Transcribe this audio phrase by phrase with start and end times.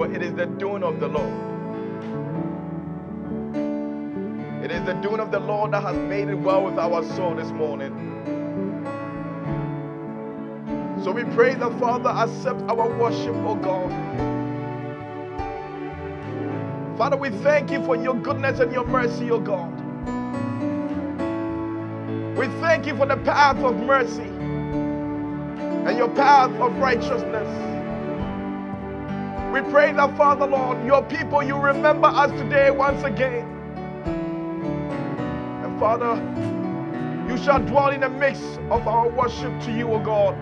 [0.00, 1.28] For it is the doing of the Lord.
[4.64, 7.34] It is the doing of the Lord that has made it well with our soul
[7.34, 7.92] this morning.
[11.04, 13.90] So we pray that Father accept our worship, oh God.
[16.96, 19.70] Father, we thank you for your goodness and your mercy, oh God.
[22.38, 27.69] We thank you for the path of mercy and your path of righteousness.
[29.52, 33.44] We pray that, Father Lord, your people, you remember us today once again.
[35.64, 36.14] And Father,
[37.28, 40.36] you shall dwell in the midst of our worship to you, O God.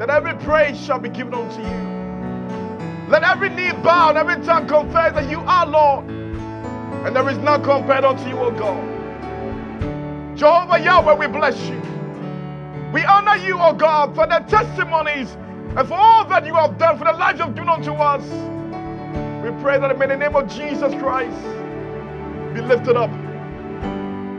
[0.00, 3.08] That every praise shall be given unto you.
[3.08, 6.08] Let every knee bow and every tongue confess that you are Lord.
[6.08, 10.36] And there is none compared unto you, O God.
[10.36, 11.80] Jehovah Yahweh, we bless you.
[12.92, 15.36] We honor you, O God, for the testimonies
[15.76, 18.24] and for all that you have done, for the lives you've given unto us.
[19.44, 21.40] We pray that may the name of Jesus Christ
[22.54, 23.10] be lifted up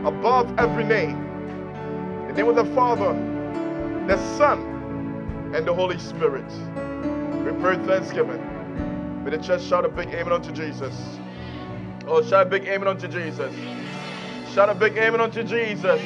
[0.06, 1.16] above every name.
[2.22, 3.12] In the name of the Father,
[4.06, 4.60] the Son,
[5.54, 6.50] and the Holy Spirit.
[7.44, 9.24] We pray thanksgiving.
[9.24, 11.18] May the church shout a big amen unto Jesus.
[12.06, 13.54] Oh, shout a big amen unto Jesus.
[14.52, 16.00] Shout a big amen unto Jesus.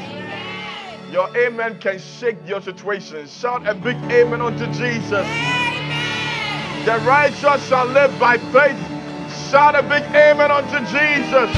[1.11, 3.29] Your amen can shake your situation.
[3.29, 5.27] Shout a big amen unto Jesus.
[6.85, 8.79] The righteous shall live by faith.
[9.51, 11.51] Shout a big amen unto Jesus.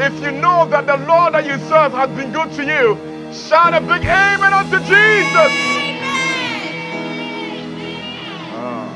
[0.00, 2.96] If you know that the Lord that you serve has been good to you,
[3.34, 5.52] shout a big amen unto Jesus.
[8.56, 8.88] Ah.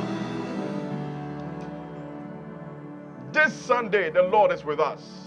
[3.32, 5.23] This Sunday, the Lord is with us.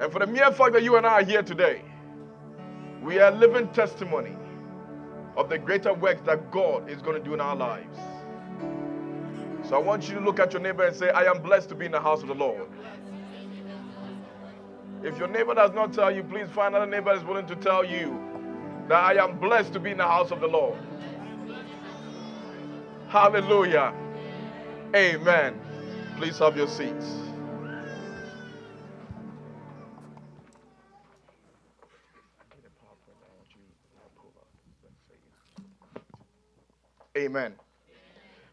[0.00, 1.82] And for the mere fact that you and I are here today,
[3.02, 4.36] we are living testimony
[5.36, 7.98] of the greater works that God is going to do in our lives.
[9.68, 11.74] So I want you to look at your neighbor and say, I am blessed to
[11.74, 12.66] be in the house of the Lord.
[15.02, 17.56] If your neighbor does not tell you, please find another neighbor that is willing to
[17.56, 18.18] tell you
[18.88, 20.78] that I am blessed to be in the house of the Lord.
[23.08, 23.94] Hallelujah.
[24.94, 25.60] Amen.
[26.16, 27.29] Please have your seats.
[37.16, 37.54] Amen.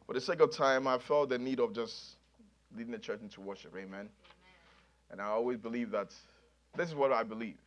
[0.05, 2.15] For the sake of time, I felt the need of just
[2.75, 3.73] leading the church into worship.
[3.77, 4.09] Amen.
[5.11, 6.13] And I always believe that
[6.75, 7.57] this is what I believe.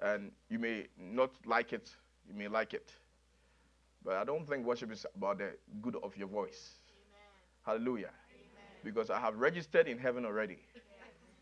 [0.00, 1.90] And you may not like it,
[2.28, 2.92] you may like it.
[4.04, 6.72] But I don't think worship is about the good of your voice.
[7.64, 7.78] Amen.
[7.80, 8.10] Hallelujah
[8.84, 10.58] because I have registered in heaven already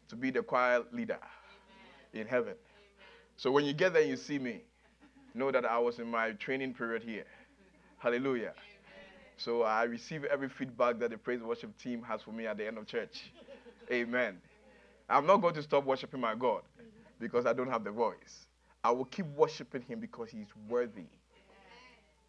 [0.08, 1.18] to be the choir leader
[2.12, 2.54] in heaven.
[3.36, 4.60] So when you get there and you see me,
[5.34, 7.24] know that I was in my training period here.
[8.00, 8.54] Hallelujah.
[9.36, 12.66] So I receive every feedback that the praise worship team has for me at the
[12.66, 13.30] end of church.
[13.92, 14.38] Amen.
[15.08, 16.62] I'm not going to stop worshiping my God
[17.18, 18.46] because I don't have the voice.
[18.82, 21.04] I will keep worshiping him because he's worthy.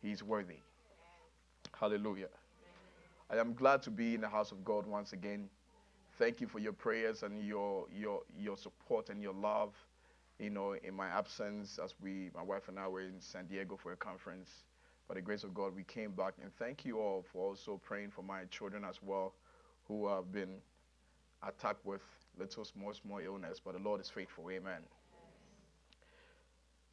[0.01, 0.57] He's worthy.
[1.79, 2.27] Hallelujah.
[3.29, 5.47] I am glad to be in the house of God once again.
[6.17, 9.73] Thank you for your prayers and your your your support and your love.
[10.37, 13.79] You know, in my absence, as we, my wife and I, were in San Diego
[13.81, 14.49] for a conference.
[15.07, 18.11] By the grace of God, we came back, and thank you all for also praying
[18.11, 19.33] for my children as well,
[19.87, 20.55] who have been
[21.43, 22.01] attacked with
[22.39, 23.59] little small small illness.
[23.63, 24.49] But the Lord is faithful.
[24.49, 24.81] Amen.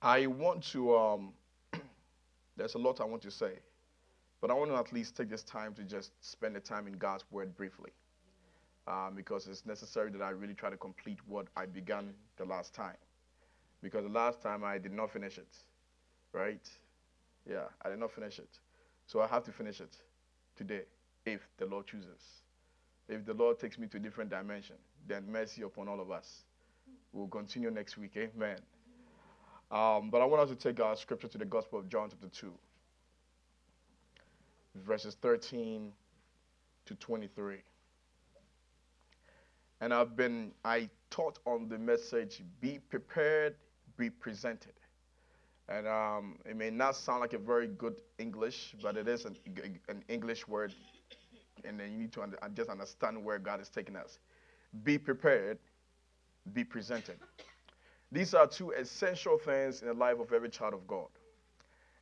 [0.02, 0.96] I want to.
[0.96, 1.32] Um,
[2.56, 3.52] there's a lot I want to say.
[4.40, 6.94] But I want to at least take this time to just spend the time in
[6.94, 7.90] God's Word briefly.
[8.86, 12.72] Um, because it's necessary that I really try to complete what I began the last
[12.72, 12.96] time.
[13.82, 15.56] Because the last time I did not finish it.
[16.32, 16.70] Right?
[17.48, 18.58] Yeah, I did not finish it.
[19.06, 19.96] So I have to finish it
[20.56, 20.82] today
[21.24, 22.20] if the Lord chooses.
[23.08, 24.76] If the Lord takes me to a different dimension,
[25.06, 26.44] then mercy upon all of us.
[27.12, 28.12] We'll continue next week.
[28.16, 28.58] Amen.
[29.70, 32.28] Um, but I want us to take our scripture to the Gospel of John, chapter
[32.28, 32.52] 2
[34.84, 35.92] verses 13
[36.86, 37.56] to 23.
[39.80, 43.54] And I've been, I taught on the message be prepared,
[43.96, 44.72] be presented.
[45.68, 49.36] And um, it may not sound like a very good English, but it is an,
[49.88, 50.72] an English word.
[51.64, 54.18] And then you need to under, just understand where God is taking us.
[54.82, 55.58] Be prepared,
[56.52, 57.18] be presented.
[58.10, 61.08] These are two essential things in the life of every child of God.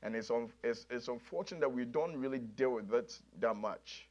[0.03, 4.09] And it's, un- it's, it's unfortunate that we don't really deal with it that much.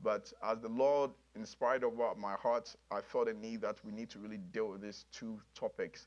[0.00, 4.10] But as the Lord inspired over my heart, I felt a need that we need
[4.10, 6.06] to really deal with these two topics.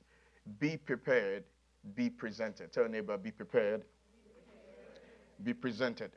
[0.60, 1.44] Be prepared,
[1.94, 2.72] be presented.
[2.72, 3.84] Tell your neighbor, be prepared,
[5.44, 6.12] be presented.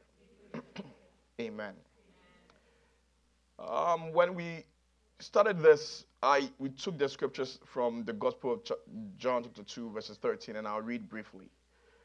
[1.41, 1.75] Amen.
[3.59, 4.65] Um, when we
[5.19, 8.65] started this, I we took the scriptures from the Gospel of
[9.19, 11.51] John chapter 2, verses 13, and I'll read briefly.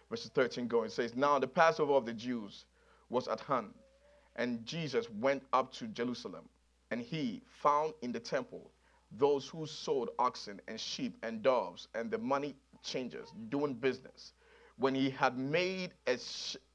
[0.10, 2.66] Verses 13 going says, Now the Passover of the Jews
[3.10, 3.74] was at hand,
[4.36, 6.50] and Jesus went up to Jerusalem,
[6.92, 8.72] and he found in the temple
[9.18, 14.34] those who sold oxen and sheep and doves and the money changers doing business.
[14.78, 16.18] When he had made a,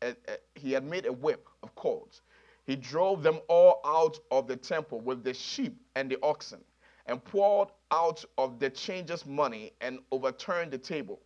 [0.02, 0.14] a, a
[0.55, 2.22] he had made a whip of cords,
[2.64, 6.60] he drove them all out of the temple with the sheep and the oxen,
[7.06, 11.20] and poured out of the changers' money and overturned the table.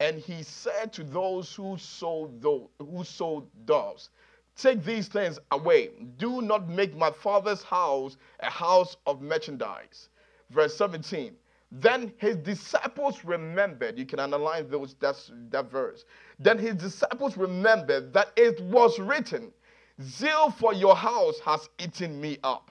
[0.00, 4.10] And he said to those who sold those, who sold doves,
[4.56, 5.90] Take these things away.
[6.16, 10.08] Do not make my father's house a house of merchandise.
[10.50, 11.36] Verse 17.
[11.72, 16.04] Then his disciples remembered, you can underline those, that's, that verse.
[16.38, 19.52] Then his disciples remembered that it was written,
[20.00, 22.70] Zeal for your house has eaten me up.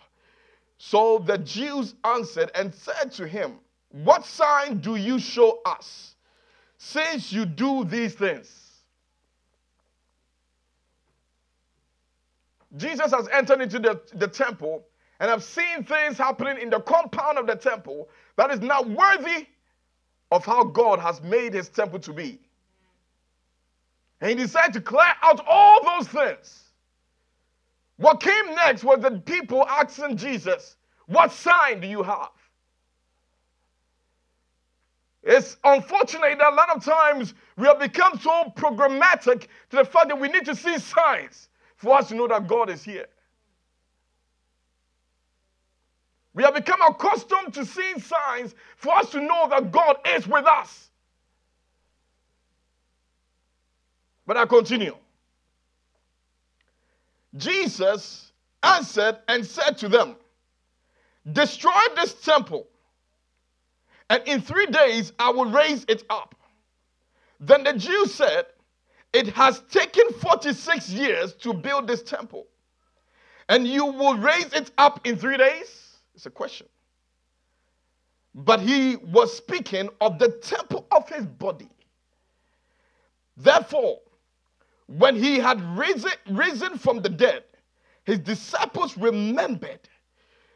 [0.78, 3.56] So the Jews answered and said to him,
[3.90, 6.16] What sign do you show us
[6.78, 8.62] since you do these things?
[12.78, 14.86] Jesus has entered into the, the temple
[15.20, 19.48] and I've seen things happening in the compound of the temple that is not worthy
[20.32, 22.40] of how God has made his temple to be.
[24.22, 26.64] And he decided to clear out all those things.
[27.98, 30.76] What came next was the people asking Jesus,
[31.08, 32.30] What sign do you have?
[35.24, 40.10] It's unfortunate that a lot of times we have become so programmatic to the fact
[40.10, 43.08] that we need to see signs for us to know that God is here.
[46.36, 50.46] We have become accustomed to seeing signs for us to know that God is with
[50.46, 50.90] us.
[54.28, 54.96] But I continue.
[57.38, 60.18] Jesus answered and said to them,
[61.32, 62.68] Destroy this temple,
[64.10, 66.36] and in three days I will raise it up.
[67.40, 68.46] Then the Jews said,
[69.14, 72.46] It has taken 46 years to build this temple,
[73.48, 75.85] and you will raise it up in three days?
[76.16, 76.68] It's a question.
[78.34, 81.70] But he was speaking of the temple of his body.
[83.38, 84.00] Therefore,
[84.88, 87.44] when he had risen, risen from the dead,
[88.06, 89.90] his disciples remembered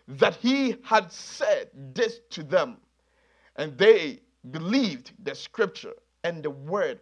[0.07, 2.77] that he had said this to them,
[3.57, 4.19] and they
[4.51, 6.99] believed the scripture and the word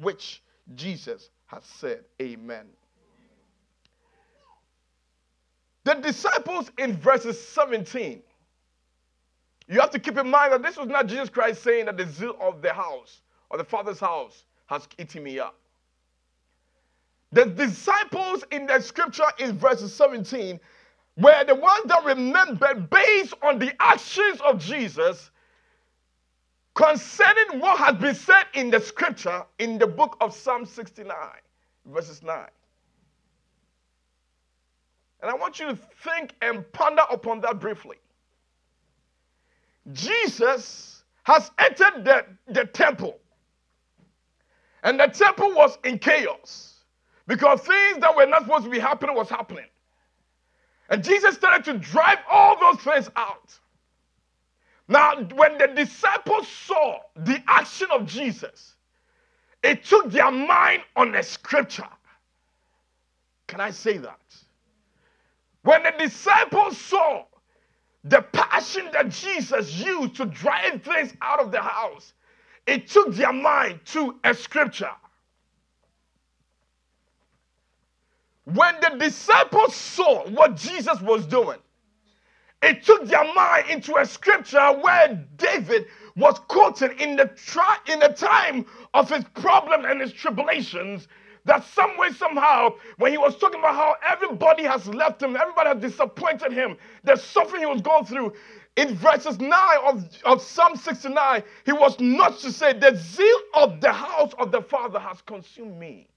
[0.00, 0.42] which
[0.74, 2.04] Jesus had said.
[2.20, 2.66] Amen.
[5.84, 8.22] The disciples in verses 17,
[9.68, 12.06] you have to keep in mind that this was not Jesus Christ saying that the
[12.06, 15.56] zeal of the house or the Father's house has eaten me up.
[17.32, 20.60] The disciples in the scripture in verses 17
[21.16, 25.30] were the ones that remembered based on the actions of Jesus
[26.74, 31.14] concerning what has been said in the scripture in the book of Psalm 69,
[31.86, 32.46] verses 9.
[35.22, 37.96] And I want you to think and ponder upon that briefly.
[39.92, 43.18] Jesus has entered the, the temple,
[44.82, 46.74] and the temple was in chaos
[47.28, 49.66] because things that were not supposed to be happening was happening.
[50.88, 53.58] And Jesus started to drive all those things out.
[54.88, 58.74] Now, when the disciples saw the action of Jesus,
[59.62, 61.88] it took their mind on the scripture.
[63.46, 64.20] Can I say that?
[65.62, 67.24] When the disciples saw
[68.04, 72.14] the passion that Jesus used to drive things out of the house,
[72.66, 74.90] it took their mind to a scripture.
[78.44, 81.58] When the disciples saw what Jesus was doing,
[82.62, 88.00] it took their mind into a scripture where David was quoted in the, tri- in
[88.00, 91.08] the time of his problem and his tribulations
[91.44, 95.68] that some way, somehow, when he was talking about how everybody has left him, everybody
[95.70, 98.32] has disappointed him, the suffering he was going through,
[98.76, 99.52] in verses 9
[99.84, 104.50] of, of Psalm 69, he was not to say, The zeal of the house of
[104.50, 106.08] the Father has consumed me.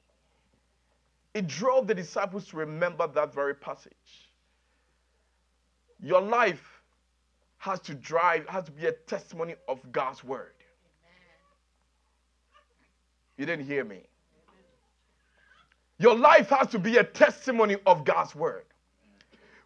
[1.34, 3.92] It drove the disciples to remember that very passage.
[6.00, 6.82] Your life
[7.58, 10.54] has to drive, has to be a testimony of God's word.
[13.38, 14.04] You didn't hear me.
[16.00, 18.66] Your life has to be a testimony of God's word.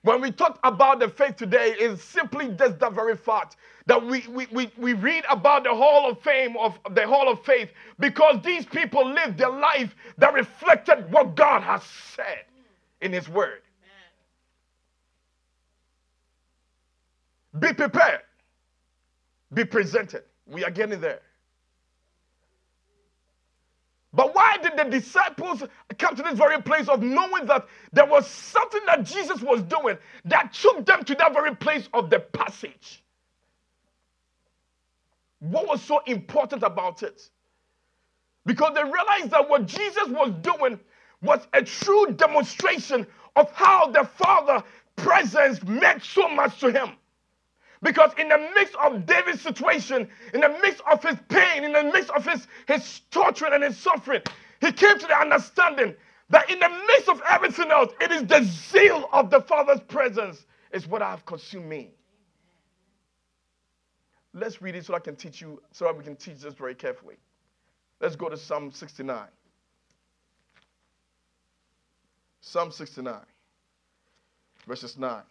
[0.03, 3.57] When we talk about the faith today, it's simply just the very fact
[3.87, 7.43] that we, we, we, we read about the hall of fame of the hall of
[7.43, 12.45] faith because these people lived their life that reflected what God has said
[13.01, 13.61] in His word.
[17.59, 18.21] Be prepared,
[19.53, 20.23] be presented.
[20.45, 21.21] We are getting there.
[24.13, 25.63] But why did the disciples
[25.99, 29.97] come to this very place of knowing that there was something that Jesus was doing
[30.25, 33.03] that took them to that very place of the passage?
[35.39, 37.21] What was so important about it?
[38.45, 40.79] Because they realized that what Jesus was doing
[41.21, 44.63] was a true demonstration of how the Father
[44.97, 46.91] presence meant so much to him.
[47.81, 51.83] Because in the midst of David's situation, in the midst of his pain, in the
[51.83, 54.21] midst of his, his torture and his suffering,
[54.59, 55.95] he came to the understanding
[56.29, 60.45] that in the midst of everything else, it is the zeal of the Father's presence
[60.71, 61.91] is what I have consumed me.
[64.33, 66.75] Let's read it so I can teach you, so that we can teach this very
[66.75, 67.15] carefully.
[67.99, 69.27] Let's go to Psalm 69.
[72.41, 73.19] Psalm 69,
[74.67, 75.21] verses 9.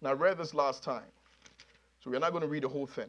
[0.00, 1.06] Now, I read this last time,
[2.00, 3.08] so we're not going to read the whole thing.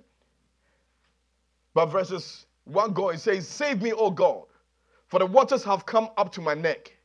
[1.73, 4.45] But verses 1 go, it says, Save me, O God,
[5.07, 6.95] for the waters have come up to my neck.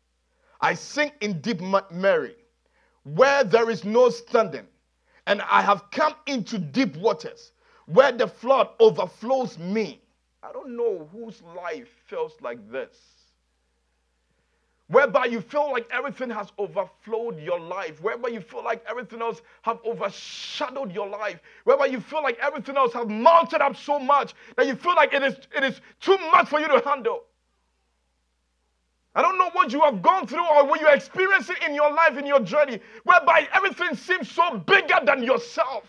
[0.60, 1.60] I sink in deep
[1.90, 2.36] Mary,
[3.02, 4.66] where there is no standing,
[5.26, 7.52] and I have come into deep waters,
[7.86, 10.00] where the flood overflows me.
[10.42, 12.96] I don't know whose life feels like this
[14.88, 19.40] whereby you feel like everything has overflowed your life, whereby you feel like everything else
[19.62, 24.34] have overshadowed your life, whereby you feel like everything else have mounted up so much
[24.56, 27.24] that you feel like it is, it is too much for you to handle.
[29.14, 32.18] I don't know what you have gone through or what you're experiencing in your life,
[32.18, 35.84] in your journey, whereby everything seems so bigger than yourself.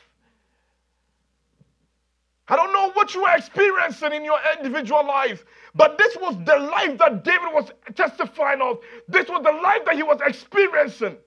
[2.47, 6.57] I don't know what you were experiencing in your individual life, but this was the
[6.57, 8.79] life that David was testifying of.
[9.07, 11.17] This was the life that he was experiencing.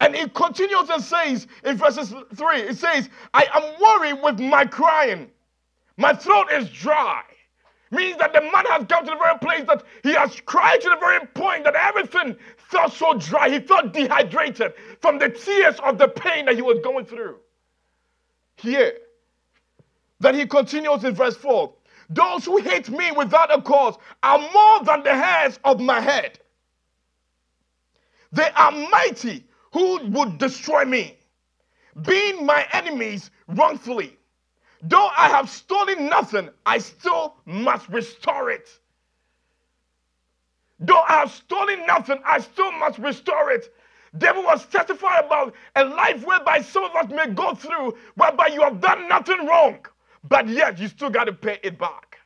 [0.00, 4.64] And he continues and says in verses 3, it says, I am worried with my
[4.64, 5.30] crying.
[5.96, 7.22] My throat is dry.
[7.90, 10.90] Means that the man has come to the very place that he has cried to
[10.90, 13.48] the very point that everything felt so dry.
[13.48, 17.36] He felt dehydrated from the tears of the pain that he was going through.
[18.56, 18.92] Here,
[20.20, 21.72] then he continues in verse 4
[22.10, 26.38] those who hate me without a cause are more than the hairs of my head.
[28.32, 31.18] They are mighty who would destroy me,
[32.02, 34.16] being my enemies wrongfully.
[34.82, 38.68] Though I have stolen nothing, I still must restore it.
[40.80, 43.74] Though I have stolen nothing, I still must restore it.
[44.16, 48.62] David was testifying about a life whereby some of us may go through, whereby you
[48.62, 49.84] have done nothing wrong
[50.24, 52.18] but yet you still got to pay it back.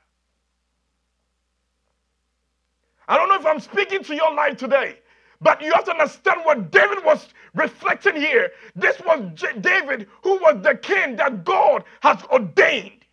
[3.09, 4.99] I don't know if I'm speaking to your life today,
[5.41, 8.53] but you have to understand what David was reflecting here.
[8.77, 13.05] This was J- David who was the king that God has ordained.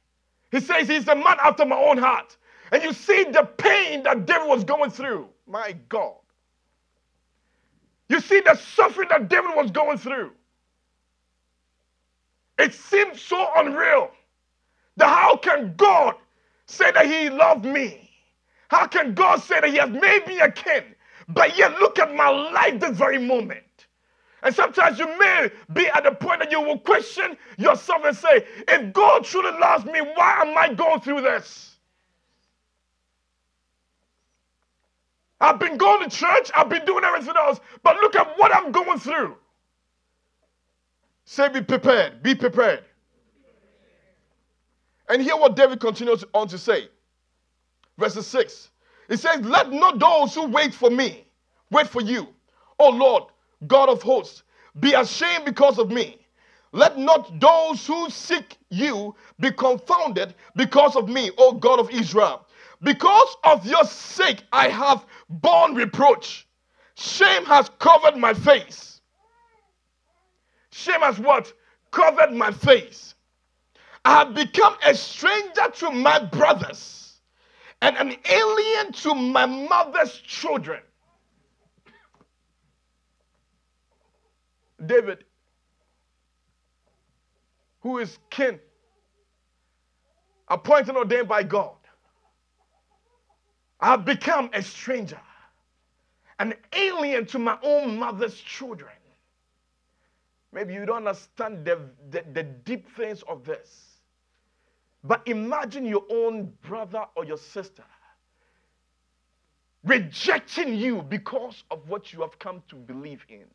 [0.51, 2.38] He says he's a man after my own heart.
[2.71, 5.29] And you see the pain that David was going through.
[5.48, 6.15] My God.
[8.09, 10.31] You see the suffering that David was going through.
[12.59, 14.12] It seemed so unreal.
[14.98, 16.15] That how can God
[16.65, 18.10] say that He loved me?
[18.69, 20.84] How can God say that He has made me a king?
[21.27, 23.63] But yet, look at my life this very moment.
[24.41, 28.46] And sometimes you may be at the point that you will question yourself and say,
[28.67, 31.75] if God truly loves me, why am I going through this?
[35.41, 38.72] I've been going to church, I've been doing everything else, but look at what I'm
[38.72, 39.36] going through.
[41.25, 42.84] Say, be prepared, be prepared.
[45.09, 46.87] And hear what David continues on to say.
[47.97, 48.69] Verse 6.
[49.09, 51.25] It says, Let not those who wait for me
[51.71, 52.27] wait for you.
[52.79, 53.23] O Lord,
[53.67, 54.43] God of hosts,
[54.79, 56.17] be ashamed because of me.
[56.71, 62.45] Let not those who seek you be confounded because of me, O God of Israel.
[62.81, 66.47] Because of your sake I have borne reproach.
[66.95, 69.01] Shame has covered my face.
[70.71, 71.51] Shame has what?
[71.91, 73.15] Covered my face.
[74.09, 77.19] I have become a stranger to my brothers
[77.79, 80.81] and an alien to my mother's children.
[84.83, 85.25] David,
[87.81, 88.59] who is king,
[90.47, 91.75] appointed and ordained by God,
[93.79, 95.21] I have become a stranger,
[96.39, 98.89] an alien to my own mother's children.
[100.51, 103.88] Maybe you don't understand the, the, the deep things of this.
[105.03, 107.84] But imagine your own brother or your sister
[109.84, 113.46] rejecting you because of what you have come to believe in.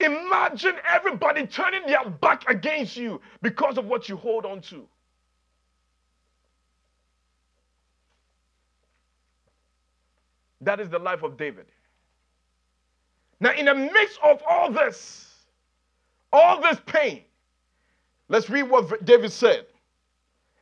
[0.00, 4.86] Imagine everybody turning their back against you because of what you hold on to.
[10.60, 11.66] That is the life of David.
[13.40, 15.34] Now, in the midst of all this,
[16.32, 17.22] all this pain,
[18.28, 19.66] let's read what David said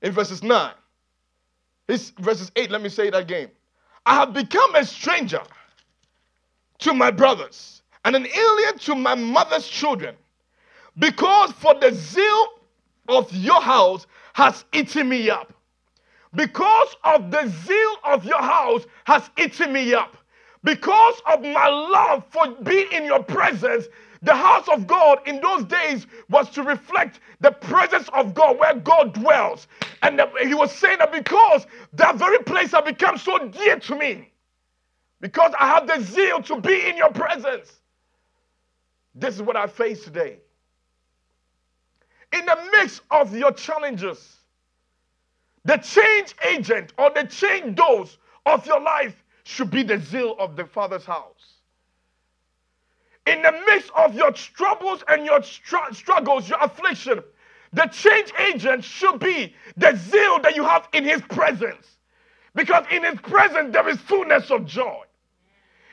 [0.03, 0.73] in verses 9.
[1.89, 3.51] It's verses 8, let me say it again.
[4.07, 5.43] I have become a stranger
[6.79, 10.15] to my brothers and an alien to my mother's children,
[10.99, 12.49] because for the zeal
[13.09, 15.53] of your house has eaten me up.
[16.35, 20.17] Because of the zeal of your house has eaten me up.
[20.65, 23.87] Because of my love for being in your presence,
[24.25, 28.75] the house of God in those days was to reflect the presence of God where
[28.75, 29.67] God dwells.
[30.03, 34.31] And he was saying that because that very place has become so dear to me,
[35.21, 37.73] because I have the zeal to be in your presence.
[39.15, 40.39] This is what I face today.
[42.33, 44.37] In the midst of your challenges,
[45.65, 50.57] the change agent or the change dose of your life should be the zeal of
[50.57, 51.54] the Father's house.
[53.27, 57.23] In the midst of your troubles and your str- struggles, your affliction,
[57.73, 61.87] the change agent should be the zeal that you have in His presence.
[62.55, 65.03] Because in His presence, there is fullness of joy.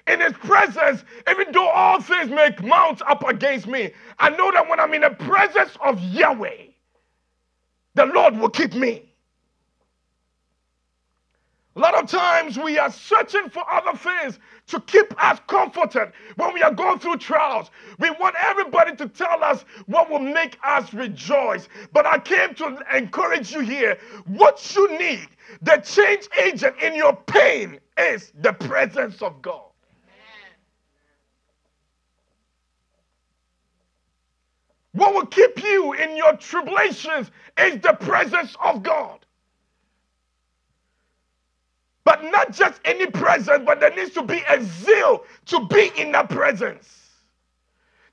[0.07, 4.69] In His presence, even though all things may mount up against me, I know that
[4.69, 6.67] when I'm in the presence of Yahweh,
[7.95, 9.10] the Lord will keep me.
[11.75, 16.53] A lot of times we are searching for other things to keep us comforted when
[16.53, 17.71] we are going through trials.
[17.97, 21.69] We want everybody to tell us what will make us rejoice.
[21.93, 23.97] But I came to encourage you here.
[24.25, 25.29] What you need,
[25.61, 29.63] the change agent in your pain, is the presence of God.
[34.93, 39.25] What will keep you in your tribulations is the presence of God.
[42.03, 46.11] But not just any presence, but there needs to be a zeal to be in
[46.13, 47.09] that presence.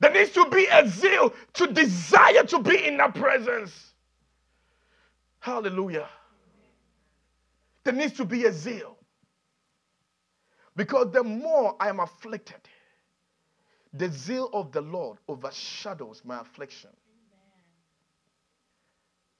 [0.00, 3.92] There needs to be a zeal to desire to be in that presence.
[5.40, 6.08] Hallelujah.
[7.84, 8.96] There needs to be a zeal.
[10.76, 12.60] Because the more I am afflicted,
[13.92, 16.90] the zeal of the Lord overshadows my affliction.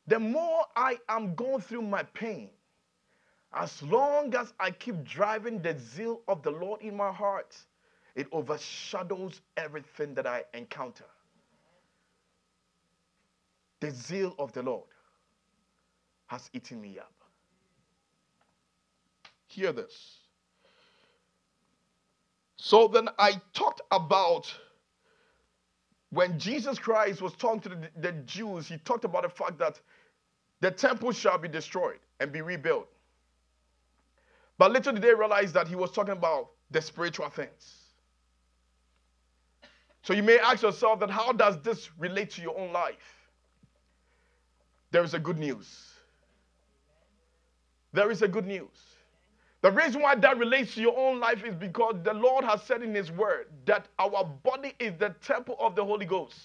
[0.06, 2.50] The more I am going through my pain,
[3.54, 7.56] as long as I keep driving the zeal of the Lord in my heart,
[8.14, 11.04] it overshadows everything that I encounter.
[13.80, 14.88] The zeal of the Lord
[16.26, 17.12] has eaten me up.
[19.46, 20.18] Hear this.
[22.56, 24.52] So then I talked about
[26.10, 29.80] when Jesus Christ was talking to the, the Jews, he talked about the fact that
[30.60, 32.88] the temple shall be destroyed and be rebuilt.
[34.58, 37.76] But little did they realize that he was talking about the spiritual things.
[40.02, 43.28] So you may ask yourself that how does this relate to your own life?
[44.90, 45.92] There is a good news.
[47.92, 48.68] There is a good news.
[49.60, 52.82] The reason why that relates to your own life is because the Lord has said
[52.82, 56.38] in His Word that our body is the temple of the Holy Ghost.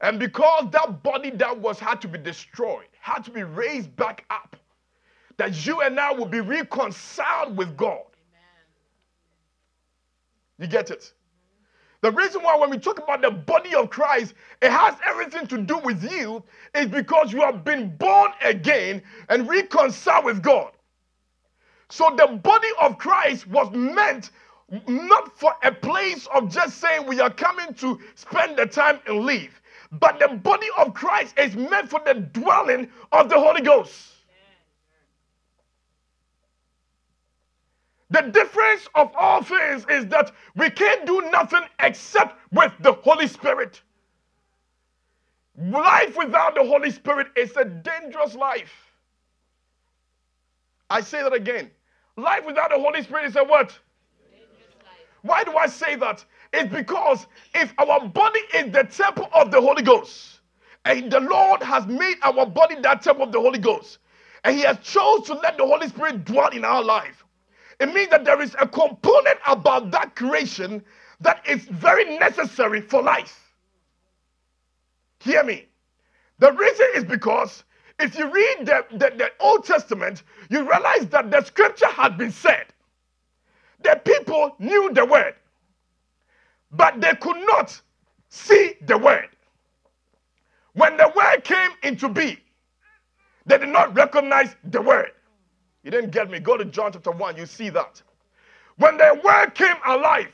[0.00, 4.24] And because that body that was had to be destroyed, had to be raised back
[4.30, 4.56] up,
[5.36, 8.02] that you and I will be reconciled with God.
[10.58, 11.12] You get it?
[12.00, 15.58] The reason why, when we talk about the body of Christ, it has everything to
[15.58, 16.42] do with you
[16.74, 20.72] is because you have been born again and reconciled with God.
[21.88, 24.32] So, the body of Christ was meant
[24.86, 29.24] not for a place of just saying we are coming to spend the time and
[29.24, 29.60] leave,
[29.92, 34.13] but the body of Christ is meant for the dwelling of the Holy Ghost.
[38.14, 43.26] The difference of all things is that we can't do nothing except with the Holy
[43.26, 43.82] Spirit.
[45.60, 48.72] Life without the Holy Spirit is a dangerous life.
[50.88, 51.72] I say that again.
[52.16, 53.76] Life without the Holy Spirit is a what?
[55.22, 56.24] Why do I say that?
[56.52, 60.38] It's because if our body is the temple of the Holy Ghost,
[60.84, 63.98] and the Lord has made our body that temple of the Holy Ghost,
[64.44, 67.23] and He has chose to let the Holy Spirit dwell in our life,
[67.80, 70.84] it means that there is a component about that creation
[71.20, 73.40] that is very necessary for life.
[75.20, 75.66] Hear me.
[76.40, 77.64] The reason is because
[78.00, 82.32] if you read the, the, the, Old Testament, you realize that the scripture had been
[82.32, 82.66] said.
[83.82, 85.36] The people knew the word.
[86.72, 87.80] but they could not
[88.30, 89.28] see the word.
[90.74, 92.38] When the word came into being,
[93.46, 95.12] they did not recognize the word.
[95.84, 96.40] You didn't get me.
[96.40, 98.02] Go to John chapter 1, you see that.
[98.76, 100.32] When the word came alive,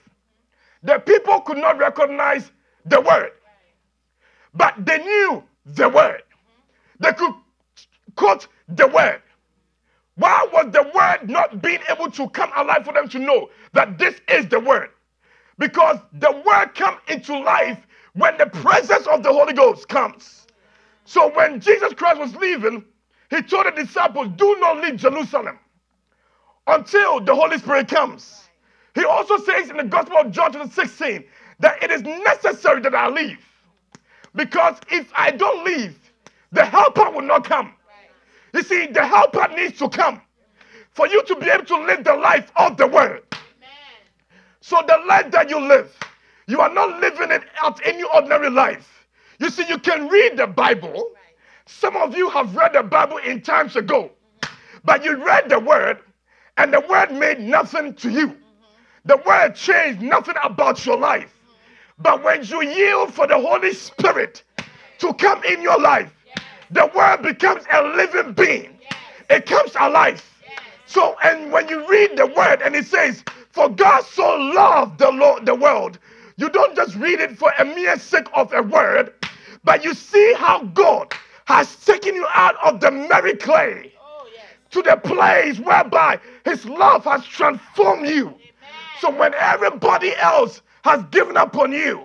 [0.82, 2.50] the people could not recognize
[2.86, 3.32] the word,
[4.54, 6.22] but they knew the word.
[7.00, 7.34] They could
[8.14, 9.20] quote the word.
[10.14, 13.98] Why was the word not being able to come alive for them to know that
[13.98, 14.90] this is the word?
[15.58, 17.78] Because the word comes into life
[18.14, 20.46] when the presence of the Holy Ghost comes.
[21.04, 22.84] So when Jesus Christ was leaving,
[23.30, 25.58] he told the disciples, Do not leave Jerusalem
[26.66, 28.48] until the Holy Spirit comes.
[28.94, 31.24] He also says in the Gospel of John chapter 16
[31.60, 33.38] that it is necessary that I leave.
[34.34, 35.96] Because if I don't leave,
[36.52, 37.72] the helper will not come.
[38.52, 40.20] You see, the helper needs to come
[40.90, 43.22] for you to be able to live the life of the word.
[44.60, 45.96] So the life that you live,
[46.46, 49.06] you are not living it out any ordinary life.
[49.38, 51.12] You see, you can read the Bible.
[51.78, 54.10] Some of you have read the Bible in times ago,
[54.84, 55.98] but you read the word,
[56.56, 58.36] and the word made nothing to you.
[59.04, 61.32] The word changed nothing about your life.
[61.98, 64.42] But when you yield for the Holy Spirit
[64.98, 66.12] to come in your life,
[66.70, 68.78] the word becomes a living being.
[69.30, 70.22] It comes alive.
[70.86, 75.10] So, and when you read the word and it says, For God so loved the,
[75.12, 75.98] Lord, the world,
[76.36, 79.14] you don't just read it for a mere sake of a word,
[79.62, 81.08] but you see how God
[81.50, 83.92] has taken you out of the merry clay
[84.70, 88.32] to the place whereby his love has transformed you.
[89.00, 92.04] So when everybody else has given up on you,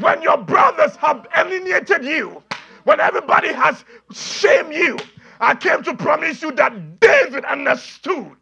[0.00, 2.42] when your brothers have alienated you,
[2.82, 4.98] when everybody has shamed you,
[5.38, 8.36] I came to promise you that David understood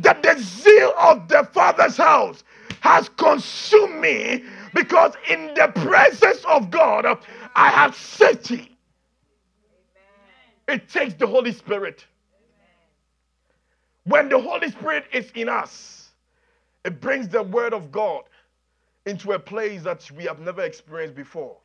[0.00, 2.44] that the zeal of the Father's house
[2.80, 7.06] has consumed me because in the presence of God
[7.56, 8.77] I have safety.
[10.68, 12.06] It takes the Holy Spirit.
[14.04, 16.10] When the Holy Spirit is in us,
[16.84, 18.24] it brings the Word of God
[19.06, 21.56] into a place that we have never experienced before.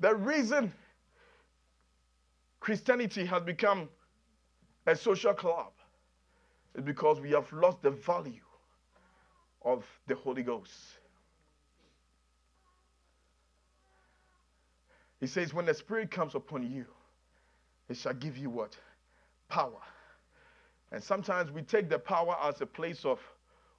[0.00, 0.72] The reason
[2.60, 3.88] Christianity has become
[4.86, 5.72] a social club
[6.74, 8.42] is because we have lost the value
[9.64, 10.72] of the Holy Ghost.
[15.24, 16.84] He says, When the Spirit comes upon you,
[17.88, 18.76] it shall give you what?
[19.48, 19.80] Power.
[20.92, 23.20] And sometimes we take the power as a place of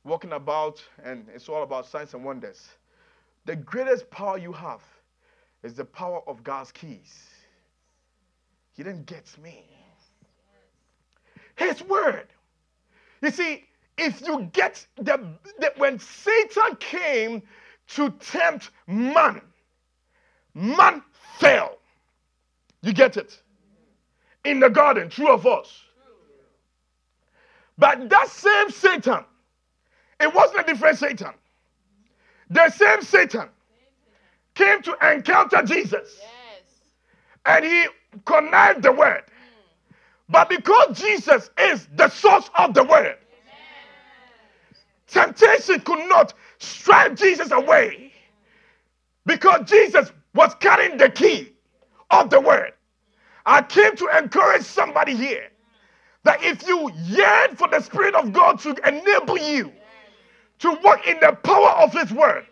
[0.04, 2.68] walking about and it's all about signs and wonders.
[3.46, 4.82] The greatest power you have
[5.62, 7.30] is the power of God's keys.
[8.76, 9.66] He didn't get me.
[11.58, 12.26] His word.
[13.22, 13.66] You see,
[14.00, 15.24] if you get the,
[15.60, 17.44] the when Satan came
[17.90, 19.44] to tempt man,
[20.56, 21.04] man
[21.40, 21.78] fell.
[22.82, 23.42] You get it?
[24.44, 25.82] In the garden, true of us.
[27.78, 29.26] But that same Satan,
[30.20, 31.34] it wasn't a different Satan.
[32.50, 33.50] The same Satan
[34.54, 36.18] came to encounter Jesus.
[36.20, 36.64] Yes.
[37.46, 37.86] And he
[38.24, 39.24] connived the word.
[39.26, 39.96] Mm.
[40.30, 43.18] But because Jesus is the source of the word,
[45.08, 48.14] temptation could not strike Jesus away
[49.26, 51.54] because Jesus was carrying the key
[52.12, 52.74] of the word.
[53.46, 55.48] I came to encourage somebody here
[56.24, 59.72] that if you yearn for the Spirit of God to enable you
[60.60, 62.46] to walk in the power of His word,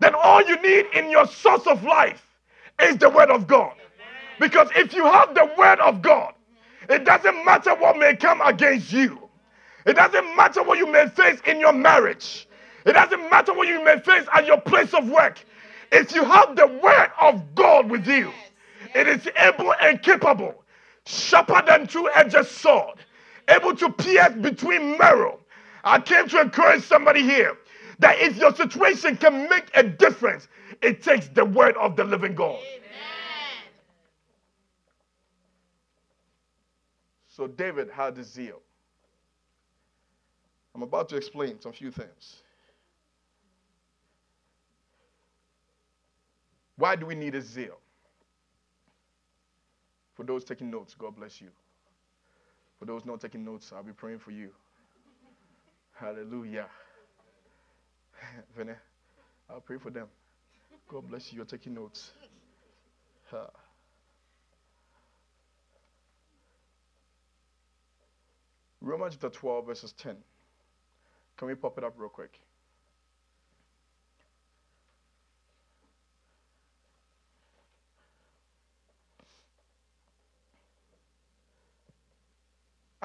[0.00, 2.26] then all you need in your source of life
[2.82, 3.74] is the word of God.
[4.40, 6.34] Because if you have the word of God,
[6.88, 9.18] it doesn't matter what may come against you.
[9.86, 12.48] It doesn't matter what you may face in your marriage.
[12.84, 15.44] It doesn't matter what you may face at your place of work.
[15.92, 18.32] If you have the word of God with you,
[18.94, 20.64] it is able and capable,
[21.06, 22.98] sharper than two-edged sword,
[23.48, 25.40] able to pierce between marrow.
[25.84, 27.56] I came to encourage somebody here
[27.98, 30.48] that if your situation can make a difference,
[30.82, 32.58] it takes the word of the living God.
[32.58, 32.86] Amen.
[37.28, 38.60] So David had the zeal.
[40.74, 42.42] I'm about to explain some few things.
[46.76, 47.78] Why do we need a zeal?
[50.14, 51.48] For those taking notes, God bless you.
[52.78, 54.50] For those not taking notes, I'll be praying for you.
[55.94, 56.66] Hallelujah.
[58.56, 58.72] Vinny,
[59.48, 60.08] I'll pray for them.
[60.88, 61.36] God bless you.
[61.36, 62.12] You're taking notes.
[68.80, 70.16] Romans chapter 12, verses 10.
[71.36, 72.38] Can we pop it up real quick?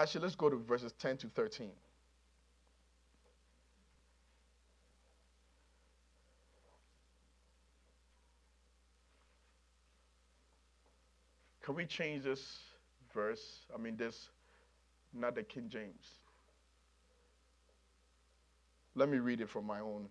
[0.01, 1.69] Actually, let's go to verses 10 to 13.
[11.61, 12.61] Can we change this
[13.13, 13.59] verse?
[13.71, 14.29] I mean, this,
[15.13, 16.15] not the King James.
[18.95, 20.07] Let me read it from my own.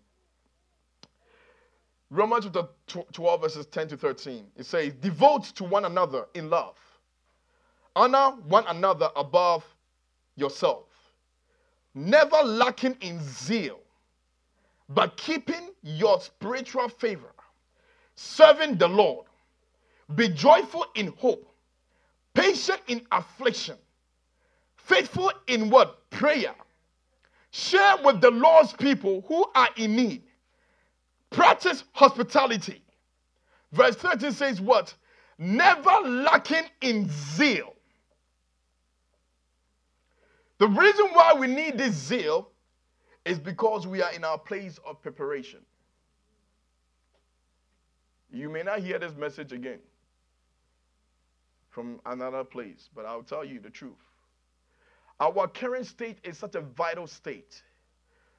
[2.11, 2.69] Romans chapter
[3.13, 4.47] 12, verses 10 to 13.
[4.57, 6.77] It says, Devote to one another in love,
[7.97, 9.65] honor one another above
[10.41, 10.85] yourself,
[11.95, 13.79] never lacking in zeal,
[14.89, 17.33] but keeping your spiritual favor,
[18.17, 19.27] serving the Lord.
[20.17, 21.49] Be joyful in hope,
[22.35, 23.77] patient in affliction,
[24.77, 26.11] faithful in what?
[26.11, 26.55] Prayer.
[27.53, 30.23] Share with the Lord's people who are in need.
[31.31, 32.83] Practice hospitality.
[33.73, 34.95] Verse 13 says what?
[35.39, 37.75] Never lacking in zeal.
[40.61, 42.51] The reason why we need this zeal
[43.25, 45.61] is because we are in our place of preparation.
[48.31, 49.79] You may not hear this message again
[51.71, 54.05] from another place, but I'll tell you the truth.
[55.19, 57.63] Our current state is such a vital state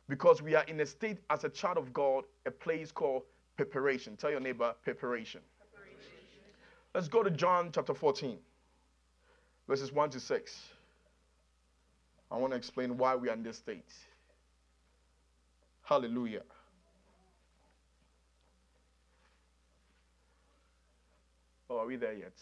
[0.08, 3.24] because we are in a state as a child of God, a place called
[3.58, 4.16] preparation.
[4.16, 5.42] Tell your neighbor, preparation.
[5.74, 6.12] preparation.
[6.94, 8.38] Let's go to John chapter 14,
[9.68, 10.62] verses 1 to 6.
[12.32, 13.91] I want to explain why we are in this state.
[15.84, 16.44] Hallelujah.
[21.70, 22.34] Oh, are we there yet?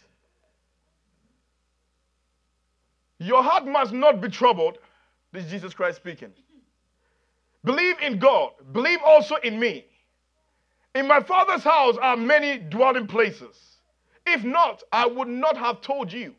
[3.20, 4.78] Your heart must not be troubled.
[5.32, 6.32] This is Jesus Christ speaking.
[7.64, 8.52] Believe in God.
[8.72, 9.86] Believe also in me.
[10.96, 13.78] In my Father's house are many dwelling places.
[14.26, 16.34] If not, I would not have told you.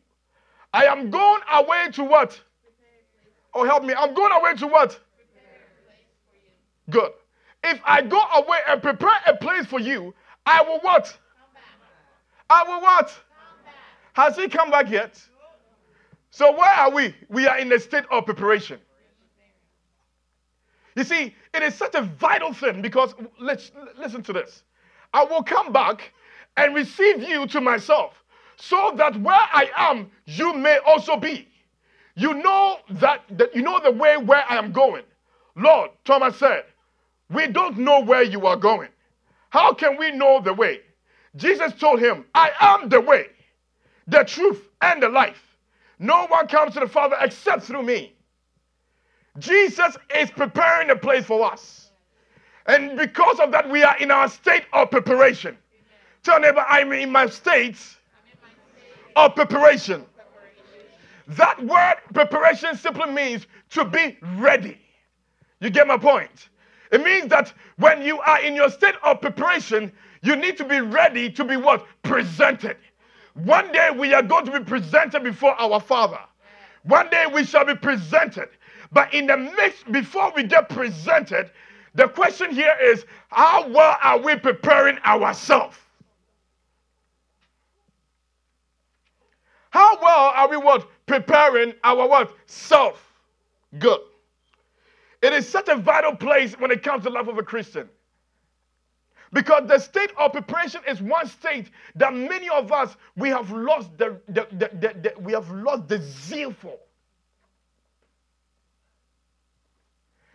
[0.73, 2.41] I am going away to what?
[3.55, 3.95] Oh, help me.
[3.97, 4.99] I'm going away to what?
[6.89, 7.11] Good.
[7.63, 10.15] If I go away and prepare a place for you,
[10.47, 11.17] I will what?
[12.49, 13.13] I will what?
[14.15, 15.21] Has he come back yet?
[16.31, 17.15] So where are we?
[17.29, 18.81] We are in a state of preparation.
[20.97, 24.65] You see, it is such a vital thing because let's listen to this.
[25.13, 26.13] I will come back
[26.57, 28.15] and receive you to myself,
[28.57, 31.49] so that where I am, you may also be.
[32.15, 35.05] You know that, that you know the way where I am going.
[35.57, 36.65] Lord, Thomas said,
[37.31, 38.89] we don't know where you are going.
[39.51, 40.81] How can we know the way?
[41.37, 43.27] Jesus told him, I am the way,
[44.07, 45.43] the truth, and the life.
[45.99, 48.15] No one comes to the Father except through me.
[49.39, 51.91] Jesus is preparing a place for us.
[52.67, 55.57] And because of that, we are in our state of preparation.
[56.23, 57.77] Tell neighbor, I'm in my state
[59.17, 60.05] of preparation.
[61.31, 64.79] That word preparation simply means to be ready.
[65.61, 66.49] You get my point?
[66.91, 70.81] It means that when you are in your state of preparation, you need to be
[70.81, 71.87] ready to be what?
[72.03, 72.77] Presented.
[73.35, 76.19] One day we are going to be presented before our Father.
[76.83, 78.49] One day we shall be presented.
[78.91, 81.51] But in the midst, before we get presented,
[81.95, 85.77] the question here is how well are we preparing ourselves?
[89.71, 90.89] How well are we what?
[91.07, 92.35] Preparing our what?
[92.47, 93.05] Self.
[93.79, 94.01] Good.
[95.23, 97.89] It is such a vital place when it comes to life of a Christian.
[99.33, 103.97] Because the state of preparation is one state that many of us we have lost
[103.97, 106.77] the, the, the, the, we have lost the zeal for.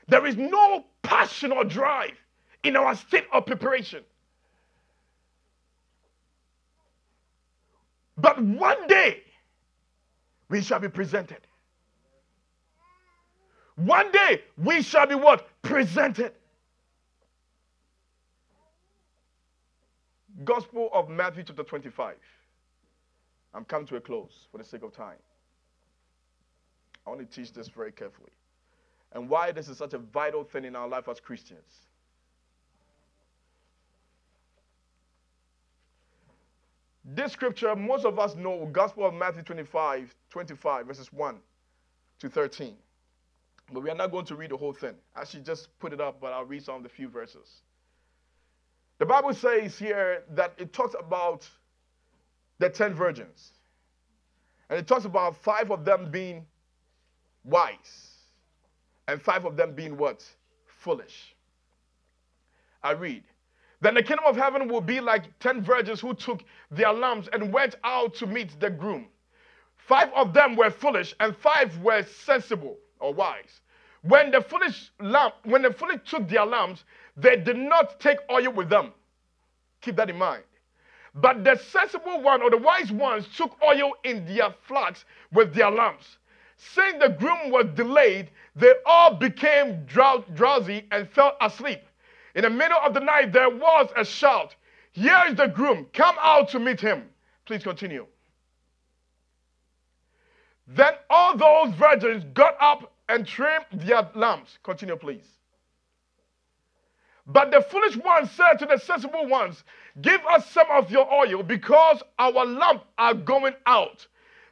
[0.08, 2.14] There is no passion or drive
[2.64, 4.04] in our state of preparation.
[8.18, 9.24] But one day
[10.50, 11.40] we shall be presented.
[13.76, 15.48] One day we shall be what?
[15.62, 16.34] Presented.
[20.44, 22.16] Gospel of Matthew, chapter 25.
[23.54, 25.18] I'm coming to a close for the sake of time.
[27.06, 28.32] I want to teach this very carefully
[29.14, 31.88] and why this is such a vital thing in our life as Christians.
[37.08, 41.36] This scripture, most of us know, Gospel of Matthew 25, 25, verses 1
[42.20, 42.74] to 13.
[43.72, 44.96] But we are not going to read the whole thing.
[45.16, 47.62] I should just put it up, but I'll read some of the few verses.
[48.98, 51.48] The Bible says here that it talks about
[52.58, 53.52] the ten virgins.
[54.70, 56.46] And it talks about five of them being
[57.44, 58.16] wise,
[59.08, 60.24] and five of them being what?
[60.66, 61.36] Foolish.
[62.82, 63.24] I read.
[63.86, 67.54] Then the kingdom of heaven will be like ten virgins who took their lamps and
[67.54, 69.06] went out to meet the groom.
[69.78, 73.62] Five of them were foolish, and five were sensible or wise.
[74.02, 76.84] When the foolish lamp, when the foolish took their lamps,
[77.16, 78.92] they did not take oil with them.
[79.82, 80.46] Keep that in mind.
[81.14, 85.70] But the sensible one or the wise ones took oil in their flasks with their
[85.70, 86.18] lamps.
[86.58, 91.84] Since the groom was delayed, they all became drowsy and fell asleep.
[92.36, 94.56] In the middle of the night, there was a shout
[94.92, 97.04] Here is the groom, come out to meet him.
[97.46, 98.06] Please continue.
[100.68, 104.58] Then all those virgins got up and trimmed their lamps.
[104.64, 105.26] Continue, please.
[107.28, 109.64] But the foolish ones said to the sensible ones,
[110.02, 114.06] Give us some of your oil because our lamps are going out.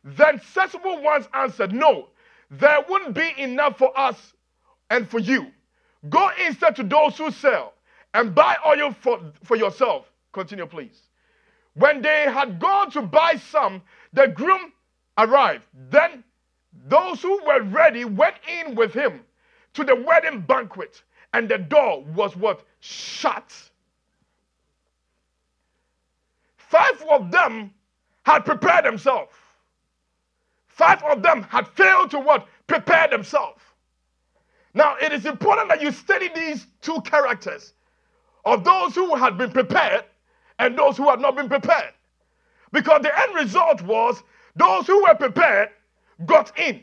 [0.04, 2.10] Then sensible ones answered, No,
[2.50, 4.34] there wouldn't be enough for us
[4.90, 5.48] and for you.
[6.10, 7.73] Go instead to those who sell
[8.14, 10.12] and buy oil for, for yourself.
[10.32, 11.02] Continue, please.
[11.76, 13.82] When they had gone to buy some,
[14.14, 14.74] the groom
[15.18, 15.64] arrived.
[15.90, 16.24] Then
[16.88, 19.22] those who were ready went in with him
[19.74, 21.02] to the wedding banquet,
[21.34, 22.64] and the door was what?
[22.80, 23.52] Shut.
[26.58, 27.72] Five of them
[28.24, 29.34] had prepared themselves.
[30.68, 32.48] Five of them had failed to what?
[32.68, 33.62] Prepare themselves.
[34.76, 37.74] Now, it is important that you study these two characters
[38.46, 40.04] of those who had been prepared
[40.60, 41.94] and those who had not been prepared.
[42.72, 44.24] Because the end result was
[44.56, 45.70] those who were prepared
[46.26, 46.82] got in.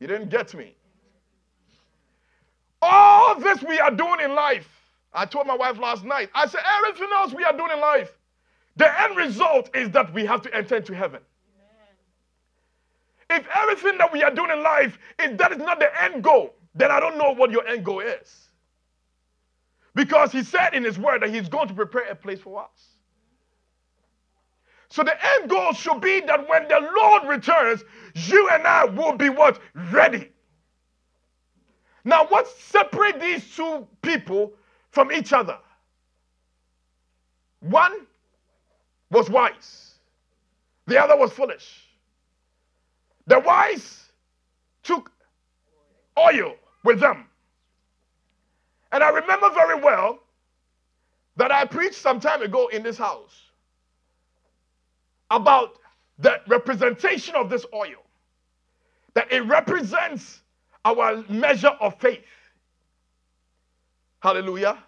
[0.00, 0.74] You didn't get me.
[2.80, 4.68] All this we are doing in life,
[5.14, 8.18] I told my wife last night, I said, everything else we are doing in life,
[8.76, 11.20] the end result is that we have to enter into heaven.
[13.30, 16.54] If everything that we are doing in life, if that is not the end goal,
[16.74, 18.48] then I don't know what your end goal is.
[19.94, 22.96] Because he said in his word that he's going to prepare a place for us.
[24.90, 27.82] So the end goal should be that when the Lord returns,
[28.14, 29.60] you and I will be what?
[29.90, 30.30] Ready.
[32.04, 34.52] Now, what separates these two people
[34.90, 35.58] from each other?
[37.60, 38.06] One
[39.10, 39.94] was wise,
[40.86, 41.84] the other was foolish.
[43.26, 44.00] The wise
[44.82, 45.10] took
[46.18, 47.26] oil with them.
[48.92, 50.20] And I remember very well
[51.36, 53.40] that I preached some time ago in this house
[55.30, 55.78] about
[56.18, 58.04] the representation of this oil,
[59.14, 60.42] that it represents
[60.84, 62.24] our measure of faith.
[64.20, 64.78] Hallelujah.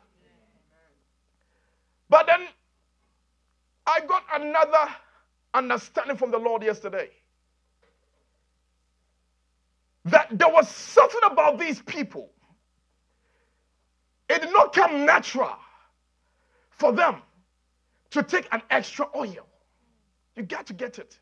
[2.10, 2.46] But then
[3.86, 4.94] I got another
[5.54, 7.10] understanding from the Lord yesterday
[10.04, 12.33] that there was something about these people.
[14.28, 15.56] It did not come natural
[16.70, 17.22] for them
[18.10, 19.46] to take an extra oil.
[20.36, 21.18] You got to get it.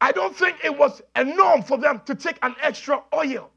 [0.00, 3.50] I don't think it was a norm for them to take an extra oil.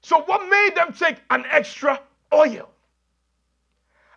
[0.00, 2.00] So, what made them take an extra
[2.32, 2.70] oil?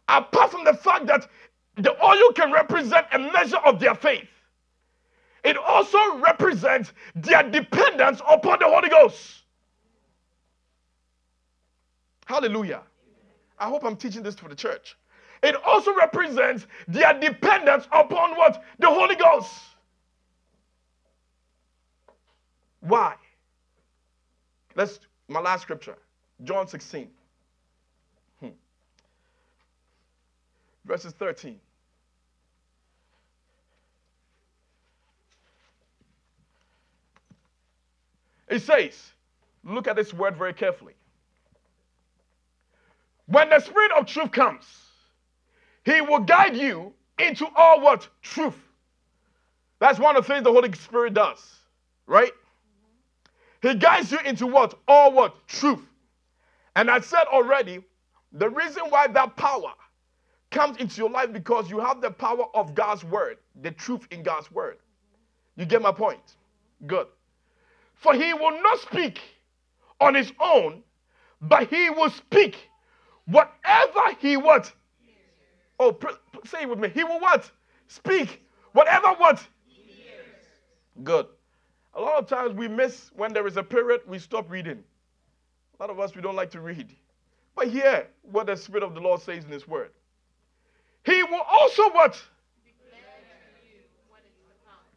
[0.07, 1.27] Apart from the fact that
[1.75, 4.29] the oil can represent a measure of their faith,
[5.43, 9.43] it also represents their dependence upon the Holy Ghost.
[12.27, 12.81] Hallelujah.
[13.57, 14.97] I hope I'm teaching this for the church.
[15.41, 18.63] It also represents their dependence upon what?
[18.79, 19.53] The Holy Ghost.
[22.81, 23.15] Why?
[24.75, 25.95] Let's my last scripture,
[26.43, 27.07] John 16.
[28.41, 28.47] Hmm.
[30.85, 31.59] Verses 13.
[38.49, 39.13] It says,
[39.63, 40.96] look at this word very carefully.
[43.27, 44.65] When the Spirit of truth comes,
[45.85, 48.07] he will guide you into all what?
[48.21, 48.55] Truth.
[49.79, 51.39] That's one of the things the Holy Spirit does,
[52.07, 52.31] right?
[53.61, 54.75] He guides you into what?
[54.87, 55.47] All what?
[55.47, 55.81] Truth.
[56.75, 57.83] And I said already,
[58.31, 59.73] the reason why that power
[60.51, 64.23] comes into your life because you have the power of God's word, the truth in
[64.23, 64.77] God's word.
[65.55, 66.21] You get my point?
[66.85, 67.07] Good.
[67.95, 69.19] For he will not speak
[69.99, 70.83] on his own,
[71.41, 72.57] but he will speak
[73.27, 74.71] whatever he what?
[75.79, 76.09] Oh, pr-
[76.45, 76.89] say it with me.
[76.89, 77.49] He will what?
[77.87, 79.45] Speak whatever what?
[81.03, 81.27] Good.
[81.93, 84.83] A lot of times we miss when there is a period, we stop reading.
[85.79, 86.95] A lot of us, we don't like to read.
[87.55, 89.91] But hear what the Spirit of the Lord says in His Word.
[91.05, 92.21] He will also what?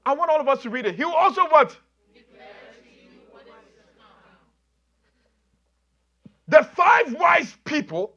[0.05, 0.95] I want all of us to read it.
[0.95, 1.77] He will also what?
[6.49, 8.15] The five wise people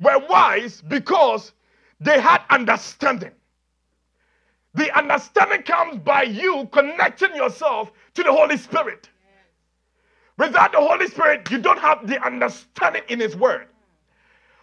[0.00, 1.52] were wise because
[2.00, 3.32] they had understanding.
[4.74, 9.08] The understanding comes by you connecting yourself to the Holy Spirit.
[10.36, 13.66] Without the Holy Spirit, you don't have the understanding in His Word.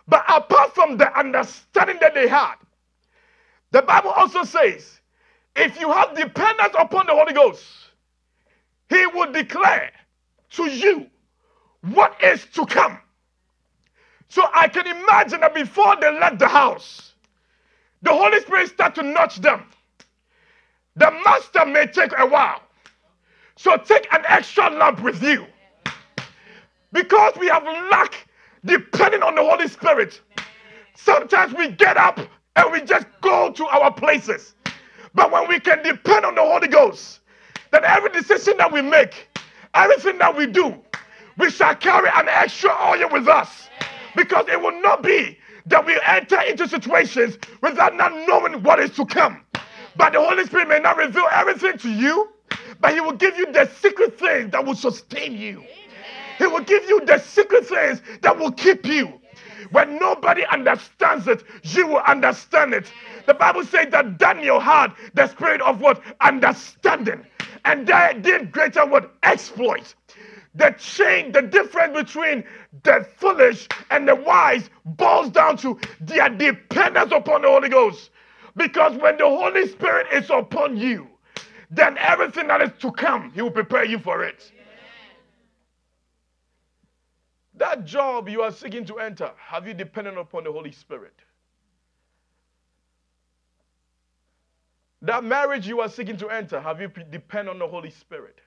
[0.08, 2.56] But apart from the understanding that they had,
[3.72, 5.02] the Bible also says
[5.56, 7.66] if you have dependence upon the Holy Ghost,
[8.90, 9.92] He will declare
[10.52, 11.08] to you
[11.82, 12.98] what is to come.
[14.30, 17.14] So I can imagine that before they left the house,
[18.02, 19.64] the Holy Spirit start to nudge them.
[20.96, 22.62] The master may take a while.
[23.58, 25.46] So take an extra lamp with you.
[26.92, 28.28] Because we have lack
[28.64, 30.22] depending on the Holy Spirit.
[30.96, 32.20] Sometimes we get up
[32.56, 34.54] and we just go to our places.
[35.14, 37.20] But when we can depend on the Holy Ghost,
[37.72, 39.30] then every decision that we make,
[39.74, 40.76] everything that we do,
[41.38, 43.70] we shall carry an extra oil with us.
[44.16, 45.38] Because it will not be
[45.68, 49.41] that we enter into situations without not knowing what is to come.
[49.95, 52.30] But the Holy Spirit may not reveal everything to you,
[52.80, 55.63] but He will give you the secret things that will sustain you.
[56.38, 59.22] He will give you the secret things that will keep you.
[59.72, 62.91] When nobody understands it, you will understand it.
[63.26, 66.01] The Bible says that Daniel had the spirit of what?
[66.22, 67.26] Understanding.
[67.66, 69.13] And they did greater what?
[69.24, 69.95] Exploit.
[70.56, 72.45] The change, the difference between
[72.84, 78.12] the foolish and the wise boils down to their dependence upon the Holy Ghost.
[78.56, 81.10] Because when the Holy Spirit is upon you,
[81.70, 84.49] then everything that is to come, He will prepare you for it.
[87.58, 91.14] That job you are seeking to enter, have you depended upon the Holy Spirit?
[95.01, 98.39] That marriage you are seeking to enter, have you depend on the Holy Spirit?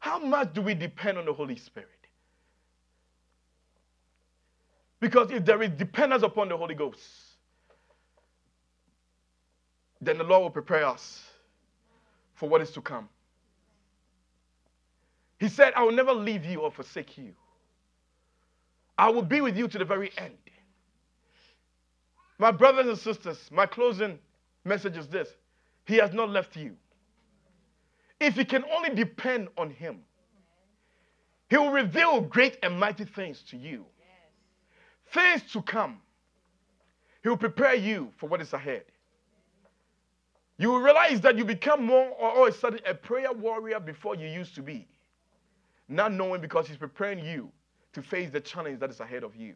[0.00, 1.88] How much do we depend on the Holy Spirit?
[4.98, 7.00] Because if there is dependence upon the Holy Ghost,
[10.00, 11.22] then the Lord will prepare us
[12.34, 13.08] for what is to come.
[15.38, 17.32] He said, I will never leave you or forsake you.
[18.98, 20.36] I will be with you to the very end.
[22.38, 24.18] My brothers and sisters, my closing
[24.64, 25.28] message is this
[25.86, 26.76] He has not left you.
[28.20, 30.00] If you can only depend on Him,
[31.48, 33.86] He will reveal great and mighty things to you,
[35.12, 36.00] things to come.
[37.22, 38.84] He will prepare you for what is ahead.
[40.58, 43.80] You will realize that you become more or all of a sudden a prayer warrior
[43.80, 44.86] before you used to be
[45.88, 47.50] not knowing because He's preparing you
[47.92, 49.54] to face the challenge that is ahead of you.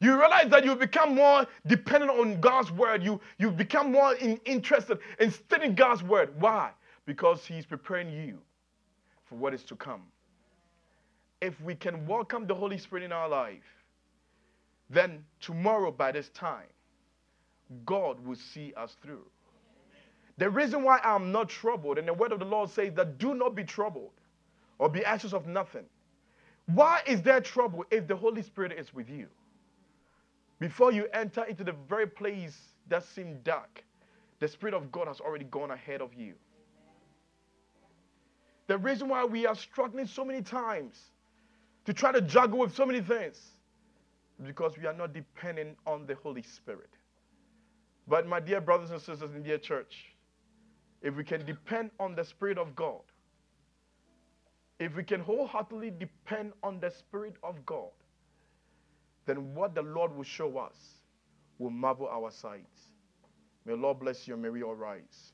[0.00, 3.02] You realize that you become more dependent on God's word.
[3.02, 6.30] You, you become more in, interested in studying God's word.
[6.38, 6.70] Why?
[7.06, 8.38] Because He's preparing you
[9.24, 10.02] for what is to come.
[11.40, 13.62] If we can welcome the Holy Spirit in our life,
[14.90, 16.66] then tomorrow by this time,
[17.84, 19.24] God will see us through.
[20.38, 23.34] The reason why I'm not troubled, and the word of the Lord says that do
[23.34, 24.12] not be troubled
[24.78, 25.84] or be anxious of nothing.
[26.66, 29.28] Why is there trouble if the Holy Spirit is with you?
[30.58, 32.56] Before you enter into the very place
[32.88, 33.84] that seemed dark,
[34.40, 36.34] the Spirit of God has already gone ahead of you.
[38.66, 41.10] The reason why we are struggling so many times
[41.84, 43.40] to try to juggle with so many things
[44.44, 46.90] because we are not depending on the Holy Spirit.
[48.08, 50.14] But, my dear brothers and sisters in dear church,
[51.02, 53.00] if we can depend on the Spirit of God,
[54.78, 57.90] if we can wholeheartedly depend on the Spirit of God,
[59.26, 61.02] then what the Lord will show us
[61.58, 62.92] will marvel our sights.
[63.64, 65.32] May Lord bless you we all rise.